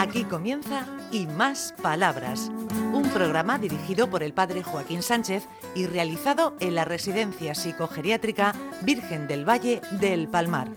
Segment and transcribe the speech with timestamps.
[0.00, 2.50] Aquí comienza Y Más Palabras,
[2.94, 9.28] un programa dirigido por el padre Joaquín Sánchez y realizado en la Residencia Psicogeriátrica Virgen
[9.28, 10.68] del Valle del Palmar.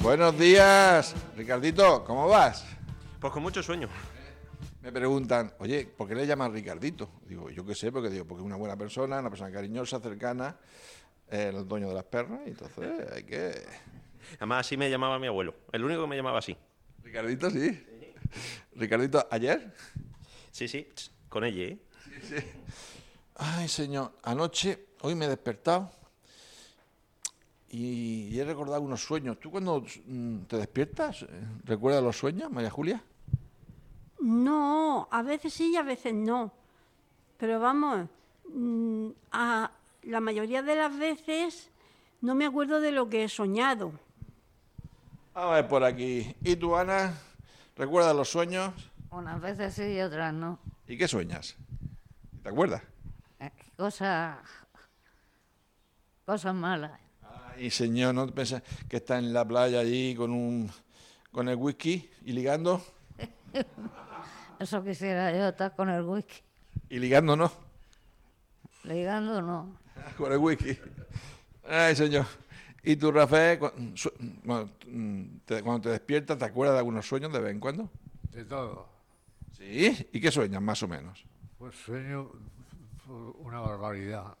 [0.00, 2.64] Buenos días, Ricardito, ¿cómo vas?
[3.20, 3.88] Pues con mucho sueño.
[4.86, 7.10] Me preguntan, oye, ¿por qué le llaman Ricardito?
[7.28, 10.56] Digo, yo qué sé, porque digo, porque es una buena persona, una persona cariñosa, cercana,
[11.28, 13.64] eh, el dueño de las perras, y entonces hay que...
[14.36, 15.56] Además, así me llamaba mi abuelo.
[15.72, 16.56] El único que me llamaba así.
[17.02, 17.84] Ricardito, sí.
[18.76, 19.74] Ricardito, ¿ayer?
[20.52, 20.86] Sí, sí,
[21.28, 21.78] con ella, ¿eh?
[23.34, 25.90] Ay, señor, anoche, hoy me he despertado
[27.70, 29.40] y, y he recordado unos sueños.
[29.40, 31.26] ¿Tú cuando mm, te despiertas, eh,
[31.64, 33.02] recuerdas los sueños, María Julia?
[34.26, 36.52] No, a veces sí y a veces no.
[37.36, 38.08] Pero vamos,
[38.52, 39.70] mm, a
[40.02, 41.70] la mayoría de las veces
[42.22, 43.92] no me acuerdo de lo que he soñado.
[45.32, 46.34] Vamos a ver por aquí.
[46.42, 47.14] ¿Y tú, Ana,
[47.76, 48.72] recuerdas los sueños?
[49.12, 50.58] Unas veces sí y otras no.
[50.88, 51.54] ¿Y qué sueñas?
[52.42, 52.82] ¿Te acuerdas?
[53.38, 54.38] Eh, Cosas.
[56.24, 56.98] Cosas malas.
[57.54, 60.68] Ay, señor, ¿no piensas que está en la playa allí con un
[61.30, 62.82] con el whisky y ligando?
[64.58, 66.42] Eso quisiera yo estar con el whisky.
[66.88, 67.50] Y ligando no,
[68.84, 69.76] Ligando no.
[70.16, 70.78] con el whisky.
[71.68, 72.26] Ay, señor.
[72.82, 77.40] ¿Y tú, Rafael, cuando, mm, te, cuando te despiertas, te acuerdas de algunos sueños de
[77.40, 77.90] vez en cuando?
[78.30, 78.88] De todo.
[79.52, 80.08] ¿Sí?
[80.12, 81.24] ¿Y qué sueñas, más o menos?
[81.58, 82.30] Pues sueño
[83.38, 84.36] una barbaridad.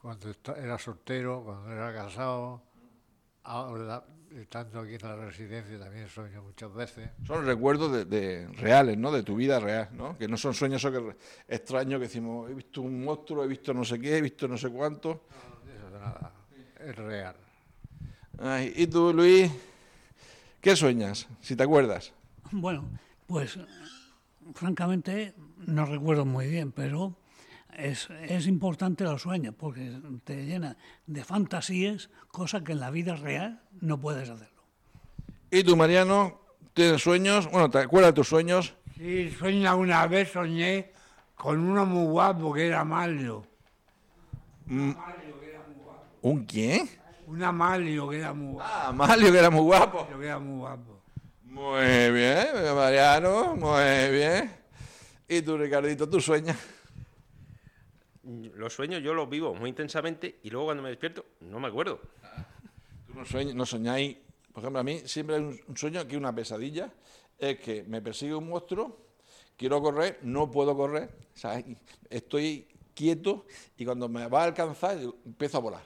[0.00, 2.62] Cuando era soltero, cuando era casado,
[3.48, 4.04] ahora
[4.36, 7.10] estando aquí en la residencia también sueño muchas veces.
[7.26, 9.10] Son recuerdos de, de reales, ¿no?
[9.10, 10.16] De tu vida real, ¿no?
[10.18, 11.16] Que no son sueños que
[11.48, 14.58] extraños que decimos, he visto un monstruo, he visto no sé qué, he visto no
[14.58, 15.22] sé cuánto.
[15.66, 16.32] Eso de nada,
[16.78, 17.36] es real.
[18.38, 19.50] Ay, ¿Y tú, Luis?
[20.60, 22.12] ¿Qué sueñas, si te acuerdas?
[22.50, 22.84] Bueno,
[23.26, 23.58] pues
[24.54, 25.34] francamente
[25.66, 27.16] no recuerdo muy bien, pero
[27.76, 33.16] es, es importante los sueños porque te llena de fantasías, cosa que en la vida
[33.16, 34.62] real no puedes hacerlo.
[35.50, 36.40] ¿Y tú, Mariano?
[36.74, 37.50] ¿Tienes sueños?
[37.50, 38.74] Bueno, ¿te acuerdas de tus sueños?
[38.96, 40.92] Sí, sueña una vez soñé
[41.34, 43.46] con uno muy guapo que era Mario.
[46.20, 46.88] ¿Un quién?
[47.26, 48.70] Un Amalio que era muy guapo.
[48.72, 50.06] Ah, Malio, que era muy guapo.
[50.08, 51.00] Que era muy guapo.
[51.44, 54.50] Muy bien, Mariano, muy bien.
[55.28, 56.56] ¿Y tú, Ricardito, tú sueñas?
[58.54, 62.00] Los sueños yo los vivo muy intensamente y luego cuando me despierto no me acuerdo.
[63.06, 64.18] ¿Tú no, no soñáis?
[64.52, 66.92] Por ejemplo, a mí siempre hay un, un sueño que una pesadilla
[67.38, 68.98] es que me persigue un monstruo,
[69.56, 71.10] quiero correr, no puedo correr,
[72.10, 73.46] estoy quieto
[73.76, 75.84] y cuando me va a alcanzar empiezo a volar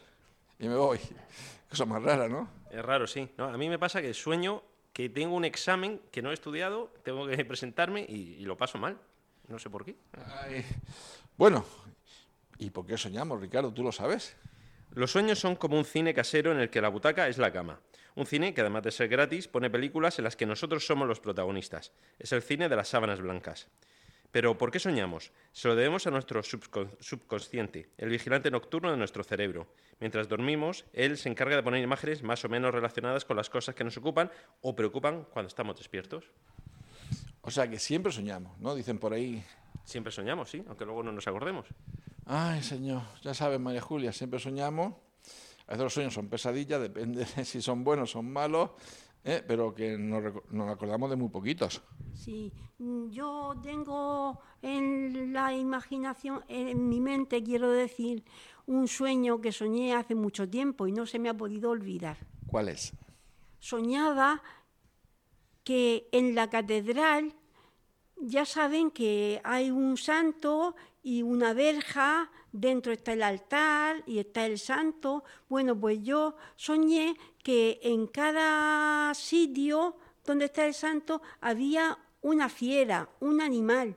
[0.58, 0.98] y me voy.
[1.68, 2.48] Cosa más rara, ¿no?
[2.70, 3.28] Es raro, sí.
[3.36, 3.44] ¿no?
[3.44, 7.26] A mí me pasa que sueño que tengo un examen que no he estudiado, tengo
[7.26, 8.98] que presentarme y, y lo paso mal.
[9.48, 9.96] No sé por qué.
[10.42, 10.64] Ay,
[11.36, 11.64] Bueno,
[12.58, 13.72] ¿y por qué soñamos, Ricardo?
[13.72, 14.36] ¿Tú lo sabes?
[14.94, 17.80] Los sueños son como un cine casero en el que la butaca es la cama.
[18.14, 21.20] Un cine que además de ser gratis pone películas en las que nosotros somos los
[21.20, 21.92] protagonistas.
[22.18, 23.68] Es el cine de las sábanas blancas.
[24.30, 25.32] Pero ¿por qué soñamos?
[25.52, 29.66] Se lo debemos a nuestro subcon- subconsciente, el vigilante nocturno de nuestro cerebro.
[30.00, 33.74] Mientras dormimos, él se encarga de poner imágenes más o menos relacionadas con las cosas
[33.74, 34.30] que nos ocupan
[34.60, 36.24] o preocupan cuando estamos despiertos.
[37.42, 38.74] O sea, que siempre soñamos, ¿no?
[38.74, 39.42] Dicen por ahí,
[39.84, 41.66] Siempre soñamos, sí, aunque luego no nos acordemos.
[42.26, 44.94] Ay, señor, ya sabes, María Julia, siempre soñamos.
[45.66, 48.70] A veces los sueños son pesadillas, depende de si son buenos o son malos,
[49.24, 49.42] ¿eh?
[49.46, 51.82] pero que nos, nos acordamos de muy poquitos.
[52.14, 58.24] Sí, mm, yo tengo en la imaginación, en mi mente, quiero decir,
[58.66, 62.18] un sueño que soñé hace mucho tiempo y no se me ha podido olvidar.
[62.46, 62.92] ¿Cuál es?
[63.58, 64.42] Soñaba
[65.64, 67.34] que en la catedral
[68.16, 74.46] ya saben que hay un santo y una verja, dentro está el altar y está
[74.46, 75.24] el santo.
[75.48, 83.08] Bueno, pues yo soñé que en cada sitio donde está el santo había una fiera,
[83.20, 83.96] un animal.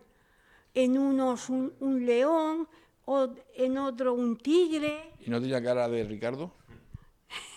[0.73, 2.67] En unos un, un león,
[3.05, 5.13] o en otro un tigre.
[5.19, 6.51] ¿Y no tenía cara de Ricardo?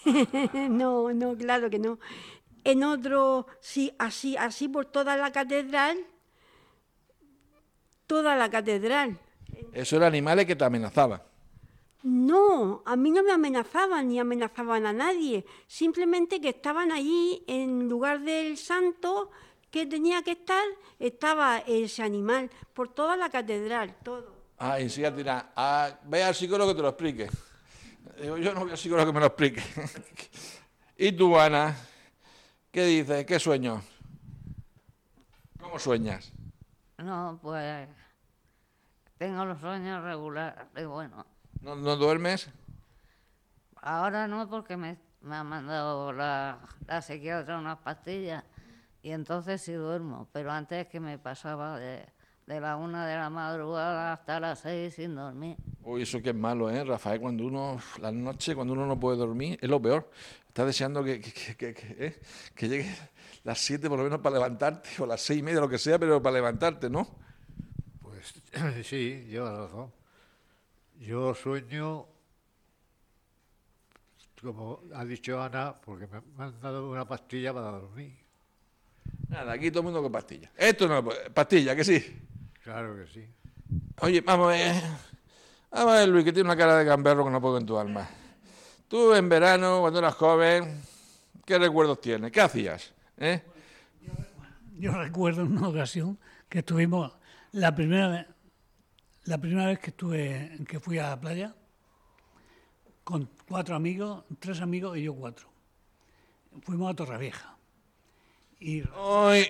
[0.68, 1.98] no, no, claro que no.
[2.64, 5.98] En otro, sí, así, así por toda la catedral,
[8.06, 9.18] toda la catedral.
[9.78, 11.22] Eso eran animales que te amenazaban.
[12.02, 17.88] No, a mí no me amenazaban ni amenazaban a nadie, simplemente que estaban allí en
[17.88, 19.30] lugar del santo
[19.70, 20.64] que tenía que estar,
[20.98, 24.34] estaba ese animal por toda la catedral, todo.
[24.58, 27.28] Ah, y sigue dirá, ah, ve al psicólogo que te lo explique.
[28.20, 29.62] Digo, yo no voy al psicólogo que me lo explique.
[30.96, 31.76] ¿Y tú, Ana?
[32.72, 33.24] ¿Qué dices?
[33.24, 33.84] ¿Qué sueños?
[35.60, 36.32] ¿Cómo sueñas?
[36.96, 37.88] No, pues
[39.18, 40.64] tengo los sueños regulares.
[40.76, 41.26] y bueno,
[41.60, 42.48] ¿No, no duermes?
[43.82, 48.44] ahora no porque me, me ha mandado la, la psiquiatra unas pastillas
[49.02, 52.04] y entonces sí duermo, pero antes que me pasaba de,
[52.46, 55.56] de la una de la madrugada hasta las seis sin dormir.
[55.82, 57.20] Uy, eso que es malo, ¿eh, Rafael?
[57.20, 60.10] Cuando uno, la noche, cuando uno no puede dormir, es lo peor.
[60.48, 62.20] Estás deseando que, que, que, ¿eh?
[62.54, 62.94] que llegue
[63.44, 65.98] las 7 por lo menos para levantarte, o las seis y media, lo que sea,
[65.98, 67.08] pero para levantarte, ¿no?
[68.84, 69.92] Sí, lleva razón.
[70.98, 72.06] Yo sueño,
[74.42, 78.16] como ha dicho Ana, porque me me han dado una pastilla para dormir.
[79.28, 80.50] Nada, aquí todo el mundo con pastillas.
[80.56, 82.18] Esto no, pastilla, que sí.
[82.62, 83.24] Claro que sí.
[84.00, 84.82] Oye, vamos a ver.
[85.70, 87.78] Vamos a ver, Luis, que tiene una cara de gamberro que no puedo en tu
[87.78, 88.08] alma.
[88.88, 90.82] Tú en verano, cuando eras joven,
[91.44, 92.32] ¿qué recuerdos tienes?
[92.32, 92.92] ¿Qué hacías?
[93.18, 93.42] ¿Eh?
[94.78, 97.12] Yo recuerdo en una ocasión que estuvimos
[97.52, 98.26] la primera vez,
[99.24, 101.54] la primera vez que estuve, que fui a la playa,
[103.04, 105.48] con cuatro amigos, tres amigos y yo cuatro.
[106.62, 107.56] Fuimos a Torrevieja.
[108.60, 108.82] Y,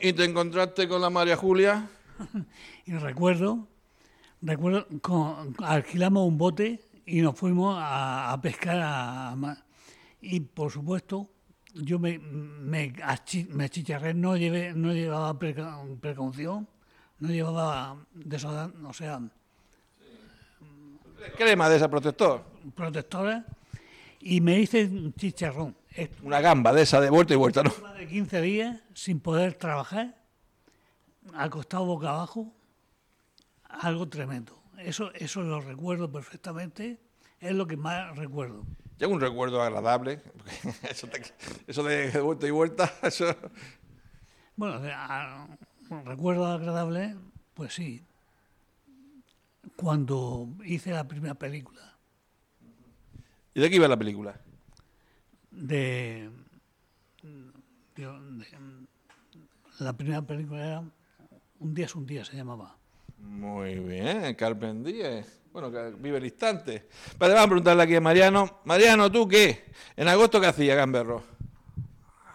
[0.03, 1.89] ¿Y te encontraste con la María Julia?
[2.87, 3.67] y recuerdo,
[4.43, 9.65] recuerdo, con- alquilamos un bote y nos fuimos a, a pescar a, ma-
[10.21, 11.31] y por supuesto
[11.75, 16.69] yo me, me, achi- me achicharré, no, llevé, no llevaba preca- precaución,
[17.21, 19.21] no llevaba desodorante, o sea,
[21.37, 22.45] Crema de esa protector.
[22.75, 23.43] protectores
[24.21, 25.77] y me hice un chicharrón.
[26.23, 27.73] Una gamba de esa de vuelta y vuelta, ¿no?
[27.95, 30.17] de 15 días sin poder trabajar,
[31.35, 32.53] acostado boca abajo,
[33.69, 34.57] algo tremendo.
[34.79, 37.01] Eso, eso lo recuerdo perfectamente,
[37.41, 38.65] es lo que más recuerdo.
[38.97, 40.21] Tengo un recuerdo agradable.
[40.89, 41.23] Eso, te-
[41.67, 43.27] eso de vuelta y vuelta, eso...
[44.57, 45.47] Bueno, de- a-
[46.05, 47.17] recuerdo agradable,
[47.55, 48.05] pues sí,
[49.77, 51.97] cuando hice la primera película
[53.55, 54.41] ¿Y de qué iba la película?
[55.51, 56.31] de,
[57.23, 58.47] de- de-
[59.81, 60.83] la primera película era
[61.61, 62.77] Un día es un día se llamaba.
[63.19, 65.41] Muy bien, Carmen Díez.
[65.53, 66.89] Bueno, que vive el instante.
[67.19, 68.61] Vale, vamos a preguntarle aquí a Mariano.
[68.65, 69.73] Mariano, ¿tú qué?
[69.97, 71.23] ¿En agosto qué hacía, Gamberro?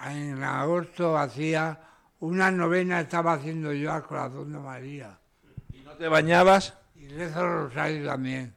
[0.06, 1.80] En agosto hacía
[2.24, 5.20] una novena, estaba haciendo yo al corazón de María.
[5.74, 6.74] ¿Y no te bañabas?
[6.96, 8.56] Y rezo el rosario también.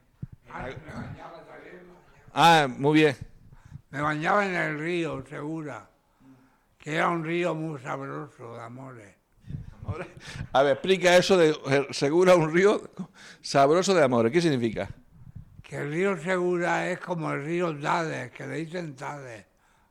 [2.33, 3.17] Ah, muy bien.
[3.89, 5.89] Me bañaba en el río, segura,
[6.77, 9.15] que era un río muy sabroso de amores.
[10.53, 12.81] A ver, explica eso de eh, Segura, un río
[13.41, 14.31] sabroso de amores.
[14.31, 14.89] ¿Qué significa?
[15.61, 19.45] Que el río Segura es como el río Dades, que le dicen Tades,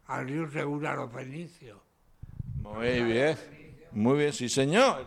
[0.06, 1.78] al río Segura los fenicios.
[2.62, 3.55] Muy bien.
[3.96, 5.06] Muy bien, sí, señor.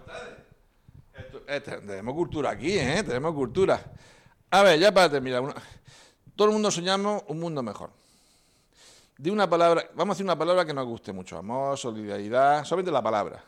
[1.13, 3.03] Esto- esto- tenemos cultura aquí, ¿eh?
[3.03, 3.79] Tenemos cultura.
[4.49, 5.41] A ver, ya para terminar.
[5.41, 5.53] una-
[6.35, 7.91] Todo el mundo soñamos un mundo mejor.
[9.17, 11.37] Di una palabra, vamos a decir una palabra que nos guste mucho.
[11.37, 13.43] Amor, solidaridad, solamente la palabra.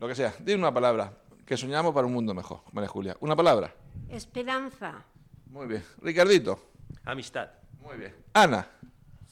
[0.00, 0.34] Lo que sea.
[0.40, 1.12] Di una palabra
[1.46, 3.16] que soñamos para un mundo mejor, María Julia.
[3.20, 3.72] Una palabra.
[4.08, 5.04] Esperanza,
[5.50, 5.84] Muy bien.
[6.02, 6.58] Ricardito.
[7.04, 7.48] Amistad.
[7.80, 8.14] Muy bien.
[8.32, 8.66] Ana.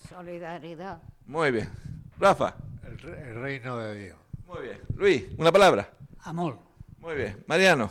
[0.08, 1.00] Solidaridad.
[1.26, 1.70] Muy bien.
[2.18, 2.54] Rafa.
[2.84, 4.16] El, re- el reino de Dios.
[4.46, 4.80] Muy bien.
[4.96, 5.24] Luis.
[5.38, 5.88] Una palabra.
[6.22, 6.58] Amor,
[6.98, 7.44] Muy bien.
[7.46, 7.90] Mariano.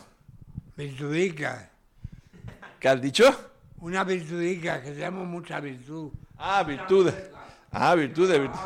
[0.75, 1.69] Virtudica,
[2.79, 3.23] ¿Qué has dicho?
[3.79, 6.11] una virtudica, que tenemos mucha virtud.
[6.37, 7.13] Ah, virtudes.
[7.71, 8.39] Ah, virtudes.
[8.41, 8.59] virtu-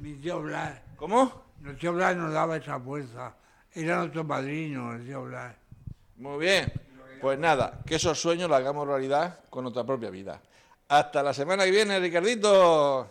[0.00, 1.44] Mi tío Blas, ¿Cómo?
[1.60, 3.34] nuestro tío Blas nos daba esa fuerza.
[3.72, 5.54] Era nuestro padrino, el tío Blas.
[6.16, 6.72] Muy bien.
[7.20, 10.40] Pues nada, que esos sueños los hagamos realidad con nuestra propia vida.
[10.88, 13.10] Hasta la semana que viene, Ricardito.